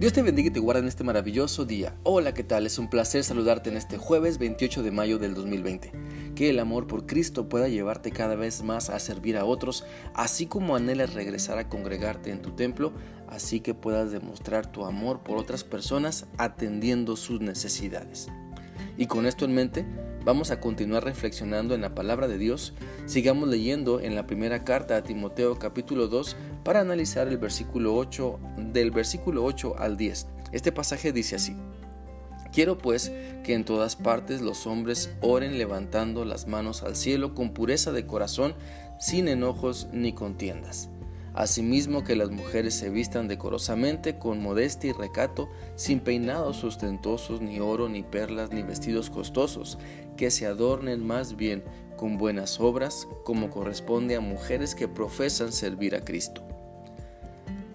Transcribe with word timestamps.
Dios 0.00 0.14
te 0.14 0.22
bendiga 0.22 0.48
y 0.48 0.50
te 0.50 0.60
guarde 0.60 0.80
en 0.80 0.88
este 0.88 1.04
maravilloso 1.04 1.66
día. 1.66 1.94
Hola, 2.04 2.32
¿qué 2.32 2.42
tal? 2.42 2.64
Es 2.64 2.78
un 2.78 2.88
placer 2.88 3.22
saludarte 3.22 3.68
en 3.68 3.76
este 3.76 3.98
jueves 3.98 4.38
28 4.38 4.82
de 4.82 4.90
mayo 4.90 5.18
del 5.18 5.34
2020. 5.34 5.92
Que 6.34 6.48
el 6.48 6.58
amor 6.58 6.86
por 6.86 7.04
Cristo 7.04 7.50
pueda 7.50 7.68
llevarte 7.68 8.10
cada 8.10 8.34
vez 8.34 8.62
más 8.62 8.88
a 8.88 8.98
servir 8.98 9.36
a 9.36 9.44
otros, 9.44 9.84
así 10.14 10.46
como 10.46 10.74
anhelas 10.74 11.12
regresar 11.12 11.58
a 11.58 11.68
congregarte 11.68 12.30
en 12.30 12.40
tu 12.40 12.52
templo, 12.52 12.94
así 13.28 13.60
que 13.60 13.74
puedas 13.74 14.10
demostrar 14.10 14.72
tu 14.72 14.86
amor 14.86 15.20
por 15.20 15.36
otras 15.36 15.64
personas 15.64 16.24
atendiendo 16.38 17.14
sus 17.14 17.42
necesidades. 17.42 18.28
Y 18.96 19.04
con 19.04 19.26
esto 19.26 19.44
en 19.44 19.52
mente, 19.52 19.84
vamos 20.24 20.50
a 20.50 20.60
continuar 20.60 21.04
reflexionando 21.04 21.74
en 21.74 21.80
la 21.80 21.94
palabra 21.94 22.28
de 22.28 22.38
Dios. 22.38 22.74
Sigamos 23.06 23.48
leyendo 23.48 24.00
en 24.00 24.14
la 24.14 24.26
primera 24.26 24.64
carta 24.64 24.96
a 24.96 25.02
Timoteo 25.02 25.58
capítulo 25.58 26.08
2 26.08 26.36
para 26.64 26.80
analizar 26.80 27.28
el 27.28 27.38
versículo 27.38 27.94
8 27.96 28.38
del 28.72 28.90
versículo 28.90 29.44
8 29.44 29.76
al 29.78 29.96
10. 29.96 30.26
Este 30.52 30.72
pasaje 30.72 31.12
dice 31.12 31.36
así: 31.36 31.56
Quiero 32.52 32.78
pues 32.78 33.12
que 33.44 33.54
en 33.54 33.64
todas 33.64 33.96
partes 33.96 34.40
los 34.40 34.66
hombres 34.66 35.10
oren 35.20 35.58
levantando 35.58 36.24
las 36.24 36.46
manos 36.46 36.82
al 36.82 36.96
cielo 36.96 37.34
con 37.34 37.54
pureza 37.54 37.92
de 37.92 38.06
corazón, 38.06 38.54
sin 38.98 39.28
enojos 39.28 39.88
ni 39.92 40.12
contiendas 40.12 40.90
Asimismo 41.34 42.02
que 42.02 42.16
las 42.16 42.30
mujeres 42.30 42.74
se 42.74 42.90
vistan 42.90 43.28
decorosamente 43.28 44.18
con 44.18 44.42
modestia 44.42 44.90
y 44.90 44.92
recato, 44.92 45.48
sin 45.76 46.00
peinados 46.00 46.56
sustentosos, 46.56 47.40
ni 47.40 47.60
oro, 47.60 47.88
ni 47.88 48.02
perlas, 48.02 48.50
ni 48.50 48.62
vestidos 48.62 49.10
costosos, 49.10 49.78
que 50.16 50.30
se 50.30 50.46
adornen 50.46 51.06
más 51.06 51.36
bien 51.36 51.62
con 51.96 52.18
buenas 52.18 52.58
obras, 52.60 53.06
como 53.24 53.50
corresponde 53.50 54.16
a 54.16 54.20
mujeres 54.20 54.74
que 54.74 54.88
profesan 54.88 55.52
servir 55.52 55.94
a 55.94 56.04
Cristo. 56.04 56.46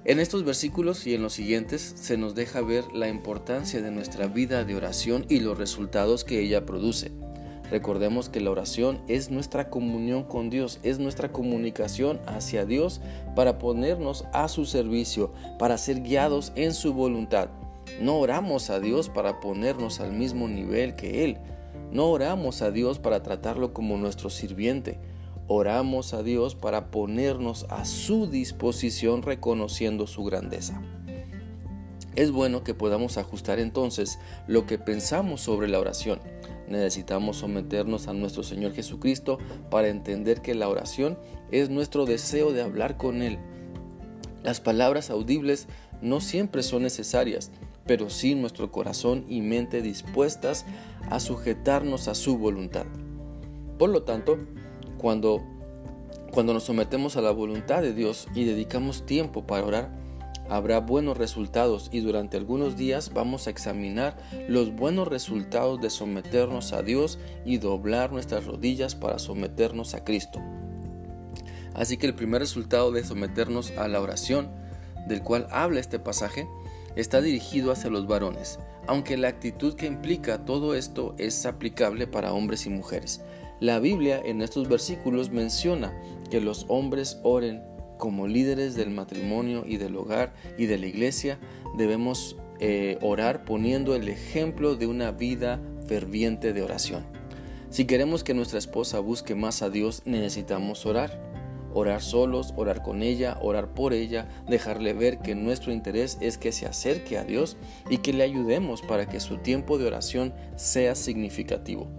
En 0.04 0.20
estos 0.20 0.44
versículos 0.44 1.08
y 1.08 1.16
en 1.16 1.24
los 1.24 1.34
siguientes 1.34 1.82
se 1.96 2.16
nos 2.18 2.36
deja 2.36 2.62
ver 2.62 2.84
la 2.94 3.08
importancia 3.08 3.82
de 3.82 3.90
nuestra 3.90 4.28
vida 4.28 4.64
de 4.64 4.76
oración 4.76 5.26
y 5.30 5.40
los 5.40 5.58
resultados 5.58 6.24
que 6.24 6.42
ella 6.42 6.66
produce. 6.66 7.12
Recordemos 7.72 8.30
que 8.30 8.42
la 8.42 8.52
oración 8.52 9.02
es 9.08 9.32
nuestra 9.32 9.70
comunión 9.70 10.24
con 10.24 10.50
Dios, 10.50 10.80
es 10.84 11.00
nuestra 11.00 11.32
comunicación 11.32 12.20
hacia 12.28 12.66
Dios 12.66 13.02
para 13.36 13.58
ponernos 13.58 14.26
a 14.34 14.48
su 14.48 14.66
servicio, 14.66 15.32
para 15.58 15.78
ser 15.78 16.02
guiados 16.02 16.52
en 16.56 16.74
su 16.74 16.94
voluntad. 16.94 17.50
No 18.00 18.18
oramos 18.20 18.70
a 18.70 18.80
Dios 18.80 19.10
para 19.10 19.40
ponernos 19.40 20.00
al 20.00 20.12
mismo 20.12 20.48
nivel 20.48 20.96
que 20.96 21.24
Él. 21.24 21.38
No 21.92 22.10
oramos 22.10 22.62
a 22.62 22.72
Dios 22.72 23.00
para 23.00 23.24
tratarlo 23.24 23.74
como 23.74 23.98
nuestro 23.98 24.30
sirviente. 24.30 25.00
Oramos 25.48 26.14
a 26.14 26.24
Dios 26.24 26.56
para 26.56 26.92
ponernos 26.92 27.66
a 27.70 27.86
su 27.86 28.28
disposición 28.28 29.22
reconociendo 29.22 30.08
su 30.08 30.24
grandeza. 30.24 30.82
Es 32.16 32.32
bueno 32.32 32.64
que 32.64 32.74
podamos 32.74 33.18
ajustar 33.18 33.60
entonces 33.60 34.20
lo 34.48 34.66
que 34.66 34.78
pensamos 34.78 35.42
sobre 35.42 35.68
la 35.68 35.80
oración. 35.80 36.20
Necesitamos 36.68 37.38
someternos 37.38 38.08
a 38.08 38.14
nuestro 38.14 38.44
Señor 38.44 38.74
Jesucristo 38.74 39.38
para 39.70 39.90
entender 39.90 40.42
que 40.42 40.56
la 40.56 40.68
oración 40.68 41.18
es 41.52 41.70
nuestro 41.70 42.06
deseo 42.06 42.54
de 42.54 42.62
hablar 42.62 42.98
con 42.98 43.22
Él. 43.22 43.38
Las 44.44 44.62
palabras 44.62 45.10
audibles 45.10 45.68
no 46.02 46.22
siempre 46.22 46.64
son 46.64 46.84
necesarias, 46.84 47.52
pero 47.86 48.10
sí 48.10 48.36
nuestro 48.36 48.72
corazón 48.72 49.26
y 49.28 49.42
mente 49.42 49.82
dispuestas 49.82 50.66
a 51.10 51.20
sujetarnos 51.20 52.08
a 52.08 52.16
su 52.16 52.38
voluntad. 52.38 52.86
Por 53.78 53.90
lo 53.90 54.04
tanto, 54.04 54.38
cuando, 54.98 55.44
cuando 56.32 56.54
nos 56.54 56.64
sometemos 56.64 57.18
a 57.18 57.22
la 57.22 57.32
voluntad 57.32 57.82
de 57.82 57.94
Dios 57.94 58.28
y 58.34 58.46
dedicamos 58.46 59.06
tiempo 59.06 59.46
para 59.46 59.66
orar, 59.66 60.05
habrá 60.50 60.80
buenos 60.80 61.18
resultados 61.18 61.90
y 61.92 62.00
durante 62.00 62.38
algunos 62.38 62.76
días 62.76 63.14
vamos 63.14 63.48
a 63.48 63.50
examinar 63.50 64.18
los 64.48 64.76
buenos 64.76 65.08
resultados 65.08 65.82
de 65.82 65.90
someternos 65.90 66.74
a 66.74 66.82
Dios 66.82 67.20
y 67.46 67.58
doblar 67.58 68.12
nuestras 68.12 68.46
rodillas 68.46 68.96
para 68.96 69.20
someternos 69.20 69.94
a 69.94 70.04
Cristo. 70.04 70.42
Así 71.74 71.98
que 71.98 72.08
el 72.08 72.16
primer 72.16 72.42
resultado 72.42 72.92
de 72.92 73.04
someternos 73.04 73.72
a 73.78 73.88
la 73.88 74.02
oración, 74.02 74.50
del 75.08 75.22
cual 75.22 75.48
habla 75.52 75.82
este 75.82 76.00
pasaje, 76.00 76.48
está 76.96 77.22
dirigido 77.22 77.72
hacia 77.72 77.90
los 77.90 78.08
varones, 78.08 78.60
aunque 78.88 79.18
la 79.18 79.28
actitud 79.28 79.76
que 79.76 79.86
implica 79.86 80.46
todo 80.46 80.76
esto 80.76 81.16
es 81.18 81.46
aplicable 81.46 82.08
para 82.08 82.34
hombres 82.34 82.66
y 82.66 82.70
mujeres. 82.70 83.22
La 83.60 83.80
Biblia 83.80 84.22
en 84.24 84.42
estos 84.42 84.70
versículos 84.70 85.32
menciona 85.32 85.94
que 86.30 86.42
los 86.42 86.66
hombres 86.70 87.20
oren 87.24 87.62
como 87.98 88.28
líderes 88.28 88.76
del 88.76 88.90
matrimonio 88.90 89.64
y 89.66 89.78
del 89.78 89.96
hogar 89.96 90.34
y 90.58 90.66
de 90.66 90.78
la 90.78 90.88
iglesia, 90.88 91.40
debemos 91.78 92.38
eh, 92.60 92.98
orar 93.02 93.44
poniendo 93.44 93.96
el 93.96 94.08
ejemplo 94.08 94.76
de 94.76 94.88
una 94.88 95.12
vida 95.12 95.60
ferviente 95.88 96.54
de 96.54 96.62
oración. 96.62 97.06
Si 97.70 97.86
queremos 97.86 98.24
que 98.24 98.34
nuestra 98.34 98.58
esposa 98.58 99.00
busque 99.00 99.36
más 99.36 99.62
a 99.62 99.70
Dios, 99.70 100.02
necesitamos 100.06 100.86
orar. 100.86 101.22
Orar 101.74 102.02
solos, 102.02 102.54
orar 102.56 102.82
con 102.82 103.04
ella, 103.04 103.38
orar 103.42 103.74
por 103.74 103.92
ella, 103.92 104.30
dejarle 104.48 104.94
ver 104.94 105.20
que 105.20 105.36
nuestro 105.36 105.74
interés 105.74 106.18
es 106.22 106.38
que 106.38 106.54
se 106.54 106.66
acerque 106.66 107.18
a 107.18 107.26
Dios 107.26 107.58
y 107.90 107.98
que 107.98 108.14
le 108.14 108.24
ayudemos 108.24 108.82
para 108.82 109.10
que 109.10 109.20
su 109.20 109.40
tiempo 109.40 109.78
de 109.78 109.88
oración 109.88 110.34
sea 110.56 110.96
significativo. 110.96 111.90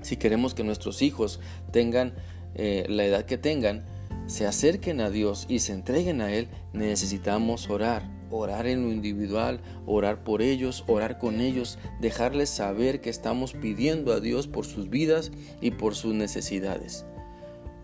Si 0.00 0.16
queremos 0.16 0.54
que 0.54 0.64
nuestros 0.64 1.02
hijos 1.02 1.38
tengan 1.70 2.14
eh, 2.54 2.86
la 2.88 3.04
edad 3.04 3.26
que 3.26 3.36
tengan, 3.36 3.84
se 4.26 4.46
acerquen 4.46 5.00
a 5.00 5.10
Dios 5.10 5.46
y 5.48 5.58
se 5.58 5.72
entreguen 5.72 6.20
a 6.20 6.32
Él, 6.32 6.48
necesitamos 6.72 7.68
orar. 7.68 8.10
Orar 8.30 8.66
en 8.66 8.82
lo 8.82 8.92
individual, 8.92 9.60
orar 9.86 10.24
por 10.24 10.42
ellos, 10.42 10.82
orar 10.88 11.18
con 11.18 11.40
ellos, 11.40 11.78
dejarles 12.00 12.48
saber 12.48 13.00
que 13.00 13.10
estamos 13.10 13.52
pidiendo 13.52 14.12
a 14.12 14.20
Dios 14.20 14.48
por 14.48 14.64
sus 14.64 14.88
vidas 14.90 15.30
y 15.60 15.72
por 15.72 15.94
sus 15.94 16.14
necesidades. 16.14 17.04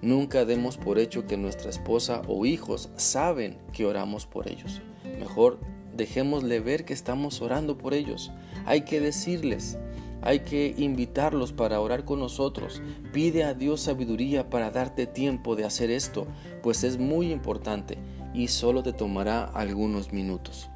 Nunca 0.02 0.46
demos 0.46 0.78
por 0.78 0.98
hecho 0.98 1.26
que 1.26 1.36
nuestra 1.36 1.70
esposa 1.70 2.22
o 2.26 2.46
hijos 2.46 2.88
saben 2.96 3.58
que 3.72 3.84
oramos 3.84 4.26
por 4.26 4.48
ellos. 4.48 4.80
Mejor 5.18 5.60
dejémosle 5.94 6.60
ver 6.60 6.86
que 6.86 6.94
estamos 6.94 7.42
orando 7.42 7.76
por 7.76 7.92
ellos. 7.92 8.32
Hay 8.64 8.82
que 8.82 9.00
decirles, 9.00 9.78
hay 10.22 10.40
que 10.40 10.74
invitarlos 10.76 11.52
para 11.52 11.80
orar 11.80 12.04
con 12.04 12.18
nosotros. 12.18 12.82
Pide 13.12 13.44
a 13.44 13.54
Dios 13.54 13.82
sabiduría 13.82 14.50
para 14.50 14.70
darte 14.70 15.06
tiempo 15.06 15.56
de 15.56 15.64
hacer 15.64 15.90
esto, 15.90 16.26
pues 16.62 16.84
es 16.84 16.98
muy 16.98 17.32
importante 17.32 17.98
y 18.34 18.48
solo 18.48 18.82
te 18.82 18.92
tomará 18.92 19.44
algunos 19.44 20.12
minutos. 20.12 20.68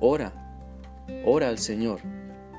Ora, 0.00 0.32
ora 1.24 1.48
al 1.48 1.58
Señor. 1.58 2.00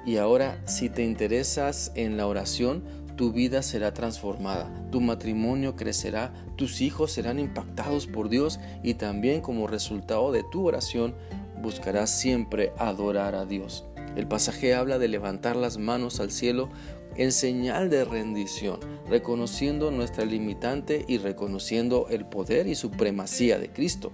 Y 0.05 0.17
ahora, 0.17 0.61
si 0.65 0.89
te 0.89 1.03
interesas 1.03 1.91
en 1.95 2.17
la 2.17 2.25
oración, 2.25 2.83
tu 3.15 3.33
vida 3.33 3.61
será 3.61 3.93
transformada, 3.93 4.71
tu 4.91 5.01
matrimonio 5.01 5.75
crecerá, 5.75 6.33
tus 6.55 6.79
hijos 6.79 7.11
serán 7.11 7.37
impactados 7.37 8.07
por 8.07 8.29
Dios 8.29 8.61
y 8.81 8.93
también 8.93 9.41
como 9.41 9.67
resultado 9.67 10.31
de 10.31 10.43
tu 10.43 10.65
oración 10.65 11.15
buscarás 11.61 12.17
siempre 12.17 12.71
adorar 12.77 13.35
a 13.35 13.45
Dios. 13.45 13.88
El 14.15 14.27
pasaje 14.27 14.73
habla 14.73 14.97
de 14.99 15.07
levantar 15.07 15.55
las 15.55 15.77
manos 15.77 16.19
al 16.19 16.31
cielo 16.31 16.69
en 17.15 17.31
señal 17.31 17.89
de 17.89 18.05
rendición, 18.05 18.79
reconociendo 19.09 19.91
nuestra 19.91 20.25
limitante 20.25 21.05
y 21.07 21.17
reconociendo 21.17 22.07
el 22.09 22.25
poder 22.25 22.67
y 22.67 22.75
supremacía 22.75 23.59
de 23.59 23.71
Cristo. 23.71 24.11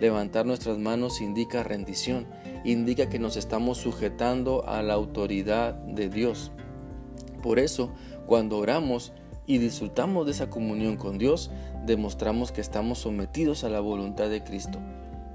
Levantar 0.00 0.46
nuestras 0.46 0.78
manos 0.78 1.20
indica 1.20 1.62
rendición, 1.62 2.26
indica 2.64 3.08
que 3.08 3.18
nos 3.18 3.36
estamos 3.36 3.78
sujetando 3.78 4.66
a 4.68 4.82
la 4.82 4.94
autoridad 4.94 5.74
de 5.74 6.08
Dios. 6.08 6.52
Por 7.42 7.58
eso, 7.58 7.92
cuando 8.26 8.58
oramos 8.58 9.12
y 9.46 9.58
disfrutamos 9.58 10.26
de 10.26 10.32
esa 10.32 10.50
comunión 10.50 10.96
con 10.96 11.18
Dios, 11.18 11.50
demostramos 11.86 12.52
que 12.52 12.60
estamos 12.60 12.98
sometidos 12.98 13.64
a 13.64 13.68
la 13.68 13.80
voluntad 13.80 14.28
de 14.28 14.42
Cristo. 14.42 14.80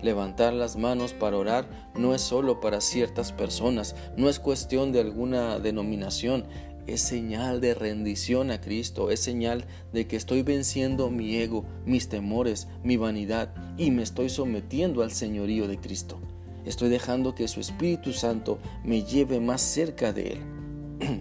Levantar 0.02 0.54
las 0.54 0.78
manos 0.78 1.14
para 1.14 1.38
orar 1.38 1.70
no 1.96 2.16
es 2.16 2.22
solo 2.22 2.60
para 2.60 2.82
ciertas 2.82 3.32
personas, 3.32 3.96
no 4.18 4.30
es 4.30 4.40
cuestión 4.40 4.92
de 4.92 5.00
alguna 5.00 5.60
denominación, 5.60 6.46
es 6.88 7.02
señal 7.02 7.62
de 7.62 7.76
rendición 7.76 8.50
a 8.50 8.60
Cristo, 8.60 9.12
es 9.12 9.20
señal 9.20 9.66
de 9.94 10.08
que 10.08 10.16
estoy 10.16 10.42
venciendo 10.42 11.10
mi 11.10 11.38
ego, 11.38 11.66
mis 11.86 12.10
temores, 12.10 12.68
mi 12.84 12.98
vanidad 12.98 13.54
y 13.78 13.92
me 13.92 14.02
estoy 14.02 14.30
sometiendo 14.30 15.04
al 15.04 15.12
señorío 15.12 15.68
de 15.68 15.80
Cristo. 15.80 16.20
Estoy 16.66 16.90
dejando 16.90 17.34
que 17.36 17.48
su 17.48 17.60
Espíritu 17.60 18.14
Santo 18.14 18.60
me 18.84 19.04
lleve 19.04 19.40
más 19.40 19.62
cerca 19.62 20.14
de 20.14 20.34
Él. 20.34 20.40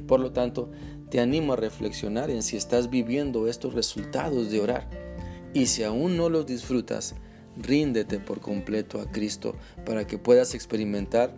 Por 0.07 0.21
lo 0.21 0.33
tanto, 0.33 0.71
te 1.11 1.21
animo 1.21 1.55
a 1.55 1.57
reflexionar 1.57 2.31
en 2.31 2.43
si 2.43 2.57
estás 2.57 2.91
viviendo 2.91 3.47
estos 3.49 3.75
resultados 3.75 4.51
de 4.51 4.61
orar. 4.61 4.89
Y 5.53 5.67
si 5.67 5.83
aún 5.83 6.17
no 6.17 6.29
los 6.29 6.47
disfrutas, 6.47 7.15
ríndete 7.63 8.19
por 8.19 8.41
completo 8.41 9.01
a 9.01 9.11
Cristo 9.11 9.55
para 9.85 10.07
que 10.07 10.19
puedas 10.19 10.55
experimentar 10.55 11.35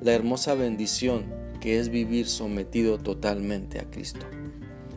la 0.00 0.12
hermosa 0.12 0.54
bendición 0.54 1.24
que 1.60 1.78
es 1.78 1.88
vivir 1.88 2.26
sometido 2.26 2.98
totalmente 2.98 3.80
a 3.80 3.90
Cristo. 3.90 4.26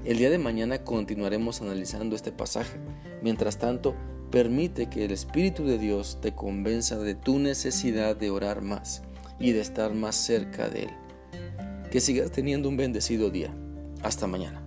El 0.05 0.17
día 0.17 0.29
de 0.29 0.37
mañana 0.37 0.83
continuaremos 0.83 1.61
analizando 1.61 2.15
este 2.15 2.31
pasaje. 2.31 2.77
Mientras 3.21 3.57
tanto, 3.57 3.95
permite 4.31 4.89
que 4.89 5.05
el 5.05 5.11
Espíritu 5.11 5.65
de 5.65 5.77
Dios 5.77 6.19
te 6.21 6.33
convenza 6.33 6.97
de 6.97 7.15
tu 7.15 7.39
necesidad 7.39 8.15
de 8.15 8.29
orar 8.29 8.61
más. 8.61 9.03
y 9.39 9.51
de 9.51 9.61
estar 9.61 9.93
más 9.93 10.15
cerca 10.15 10.67
de 10.67 10.85
Él. 10.85 10.89
Que 11.91 12.01
sigas 12.01 12.31
teniendo 12.31 12.69
un 12.69 12.75
bendecido 12.75 13.29
día. 13.29 13.53
Hasta 14.01 14.25
mañana. 14.25 14.66